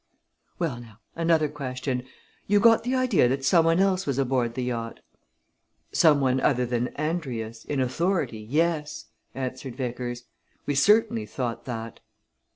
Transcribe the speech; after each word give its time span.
Well, 0.57 0.79
now, 0.79 0.97
another 1.15 1.47
question 1.47 2.01
you 2.47 2.59
got 2.59 2.83
the 2.83 2.95
idea 2.95 3.27
that 3.27 3.45
some 3.45 3.65
one 3.65 3.79
else 3.79 4.07
was 4.07 4.17
aboard 4.17 4.55
the 4.55 4.63
yacht?" 4.63 4.99
"Some 5.91 6.19
one 6.19 6.39
other 6.39 6.65
than 6.65 6.87
Andrius 6.95 7.63
in 7.65 7.79
authority 7.79 8.39
yes!" 8.39 9.05
answered 9.35 9.75
Vickers. 9.75 10.23
"We 10.65 10.73
certainly 10.73 11.27
thought 11.27 11.65
that." 11.65 11.99